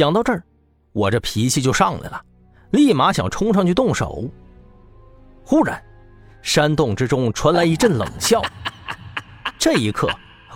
[0.00, 0.42] 想到这儿，
[0.92, 2.18] 我这脾气就上来了，
[2.70, 4.24] 立马想冲上去动手。
[5.44, 5.78] 忽然，
[6.40, 8.40] 山洞之中传来一阵冷笑。
[9.58, 10.08] 这一刻，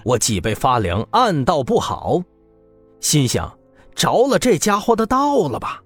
[0.02, 2.22] 我脊背发凉，暗道不好，
[3.00, 3.54] 心想：
[3.94, 5.82] 着了这家伙的道了吧？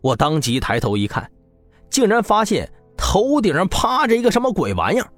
[0.00, 1.28] 我当即抬头一看，
[1.90, 5.10] 竟然发现头顶上趴着一个什么鬼玩意儿，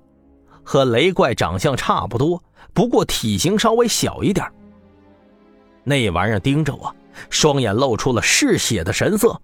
[0.62, 2.42] 和雷怪长相差不多，
[2.72, 4.50] 不过体型稍微小一点。
[5.82, 6.90] 那玩意儿盯着我，
[7.30, 9.40] 双眼露出了嗜血的神色。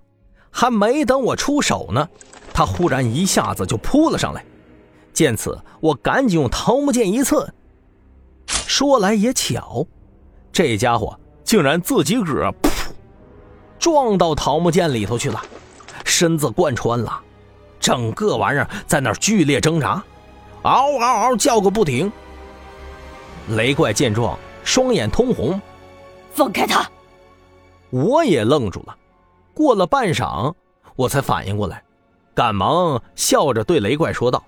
[0.51, 2.09] 还没等我出手呢，
[2.53, 4.45] 他忽然一下子就扑了上来。
[5.13, 7.53] 见此，我赶紧用桃木剑一刺。
[8.47, 9.87] 说来也巧，
[10.53, 12.69] 这家伙竟然自己个儿噗
[13.79, 15.41] 撞到桃木剑里头去了，
[16.05, 17.21] 身子贯穿了，
[17.79, 20.03] 整个玩意儿在那剧烈挣扎，
[20.63, 22.11] 嗷嗷嗷叫个不停。
[23.51, 25.61] 雷怪见状，双眼通红。
[26.33, 26.89] 放开他！
[27.91, 28.97] 我也愣住了。
[29.55, 30.55] 过了半晌，
[30.97, 31.83] 我才反应过来，
[32.35, 34.43] 赶忙笑着对雷怪说道：“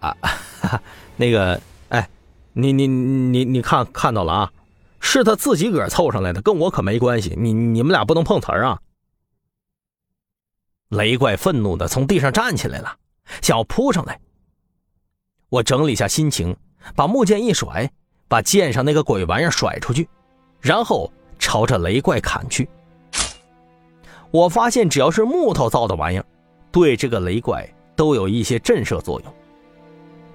[0.00, 0.30] 啊，哈
[0.68, 0.82] 哈
[1.16, 2.08] 那个，哎，
[2.52, 4.52] 你你你你看看到了啊？
[5.00, 7.34] 是他自己个凑上来的，跟我可没关系。
[7.38, 8.80] 你你们俩不能碰瓷儿啊！”
[10.90, 12.96] 雷怪愤怒的从地上站起来了，
[13.42, 14.20] 想要扑上来。
[15.48, 16.56] 我整理下心情，
[16.94, 17.90] 把木剑一甩，
[18.28, 20.08] 把剑上那个鬼玩意儿甩出去。
[20.60, 21.12] 然后
[21.46, 22.68] 朝着雷怪砍去。
[24.32, 26.26] 我发现，只要是木头造的玩意儿，
[26.72, 29.32] 对这个雷怪都有一些震慑作用。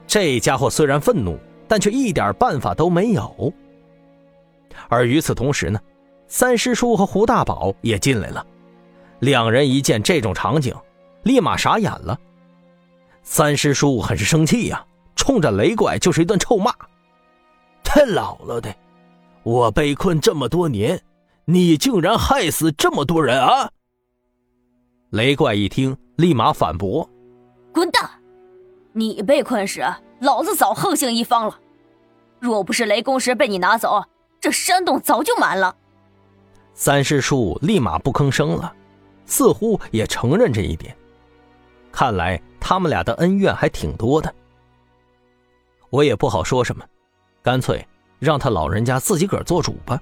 [0.08, 1.38] 这家伙虽然愤怒，
[1.68, 3.54] 但却一点办法都没有。
[4.88, 5.78] 而与此同时呢，
[6.30, 8.46] 三师叔和胡大宝也进来了。
[9.20, 10.74] 两人一见这种场景，
[11.24, 12.18] 立马傻眼了。
[13.22, 14.82] 三师叔很是生气呀，
[15.18, 16.74] 冲着雷怪就是一顿臭骂
[17.84, 18.74] ：“太老了的！”
[19.44, 21.02] 我被困这么多年，
[21.46, 23.70] 你竟然害死这么多人啊！
[25.10, 27.10] 雷怪一听，立马反驳
[27.74, 28.10] ：“滚蛋！
[28.94, 29.84] 你被困时，
[30.20, 31.60] 老子早横行一方了。
[32.40, 34.04] 若不是雷公石被你拿走，
[34.40, 35.76] 这山洞早就满了。”
[36.74, 38.74] 三师叔立马不吭声了，
[39.26, 40.96] 似乎也承认这一点。
[41.92, 44.34] 看来他们俩的恩怨还挺多的。
[45.90, 46.86] 我也不好说什么，
[47.42, 47.86] 干脆。
[48.22, 50.00] 让他老人家自己个儿做主吧。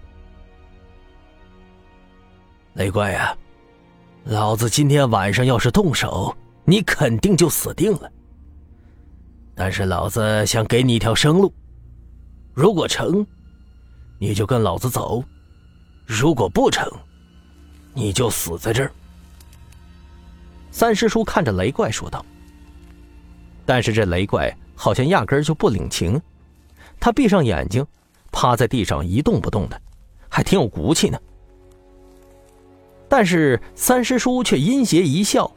[2.74, 3.34] 雷怪呀，
[4.26, 6.36] 老子今天晚上要是动手，
[6.66, 8.12] 你肯定就死定了。
[9.56, 11.54] 但是老子想给你一条生路，
[12.54, 13.26] 如果成，
[14.18, 15.24] 你就跟老子走；
[16.06, 16.86] 如果不成，
[17.94, 18.92] 你就死在这儿。
[20.72, 22.26] 三师叔看着雷怪说道。
[23.66, 26.22] 但是这雷怪好像压根就不领情，
[27.00, 27.86] 他闭上眼睛。
[28.32, 29.82] 趴在地上一动不动的，
[30.30, 31.20] 还挺有骨气呢。
[33.08, 35.52] 但是三师叔却阴邪一笑，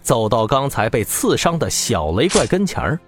[0.00, 3.00] 走到刚才被刺伤的小雷怪跟前儿，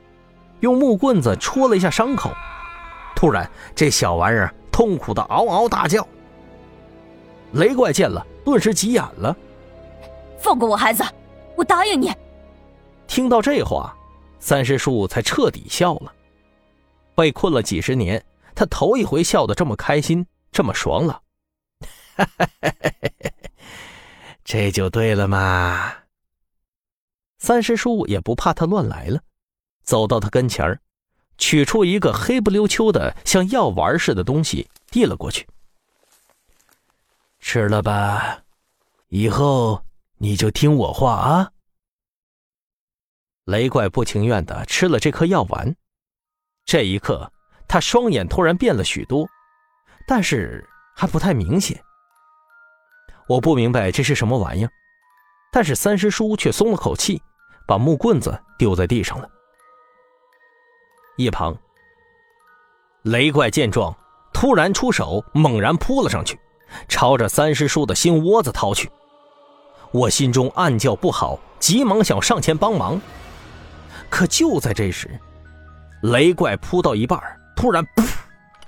[0.61, 2.31] 用木棍子戳了一下伤口。
[3.15, 6.06] 突然，这小玩意儿痛苦的嗷嗷大叫。
[7.53, 9.34] 雷怪见了，顿时急眼了
[10.37, 11.05] ：“放过我孩子，
[11.55, 12.12] 我答应你。”
[13.06, 13.97] 听到这话，
[14.41, 16.12] 三师叔才彻底笑了。
[17.15, 18.23] 被困了几十年。
[18.56, 21.22] 他头一回笑得这么开心，这么爽了，
[24.43, 25.94] 这就对了嘛。
[27.39, 29.21] 三师叔也不怕他乱来了，
[29.83, 30.81] 走到他跟前儿，
[31.37, 35.47] 取出一个黑不溜秋的像药丸似的东西，递了过去。
[37.38, 38.43] 吃了吧，
[39.09, 39.84] 以后
[40.17, 41.53] 你就听我话啊。
[43.44, 45.77] 雷怪不情愿的吃了这颗药丸，
[46.65, 47.31] 这一刻。
[47.69, 49.28] 他双眼突然变了许多，
[50.06, 51.82] 但是还不太明显。
[53.28, 54.71] 我不明白这是什么玩意儿，
[55.50, 57.21] 但是三师叔却松了口气，
[57.66, 59.28] 把木棍子丢在地上了。
[61.16, 61.56] 一旁，
[63.03, 63.97] 雷怪见状，
[64.32, 66.38] 突然出手，猛然扑了上去，
[66.88, 68.88] 朝着三师叔的心窝子掏去。
[69.93, 73.00] 我心中暗叫不好，急忙想上前帮忙，
[74.11, 75.19] 可就在这时，
[76.02, 77.19] 雷怪扑到一半
[77.56, 78.06] 突然，噗，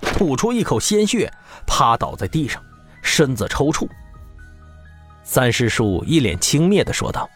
[0.01, 1.31] 吐出一口鲜血，
[1.67, 2.61] 趴倒在地上，
[3.03, 3.87] 身子抽搐。
[5.23, 7.29] 三师叔一脸轻蔑的说道：“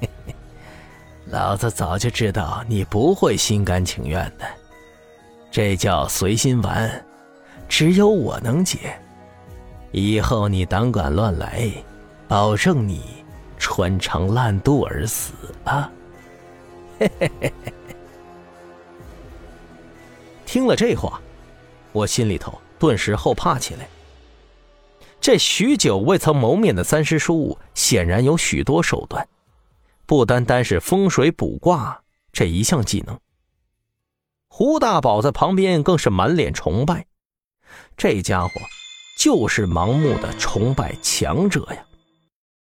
[1.28, 4.46] 老子早就知道你不会心甘情愿的，
[5.50, 7.04] 这叫随心丸，
[7.68, 8.98] 只有我能解。
[9.92, 11.70] 以后你胆敢乱来，
[12.26, 13.22] 保证你
[13.58, 15.34] 穿肠烂肚而死
[15.64, 15.90] 啊！”
[16.98, 17.72] 嘿嘿嘿嘿。
[20.50, 21.22] 听了这话，
[21.92, 23.88] 我心里头顿时后怕起来。
[25.20, 29.28] 这许久未曾谋面的三师叔，显然有许多手段，
[30.06, 32.02] 不单单是风水卜卦
[32.32, 33.16] 这一项技能。
[34.48, 37.06] 胡大宝在旁边更是满脸崇拜，
[37.96, 38.50] 这家伙
[39.20, 41.84] 就是盲目的崇拜强者呀。